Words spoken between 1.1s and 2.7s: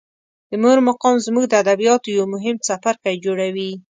زموږ د ادبیاتو یو مهم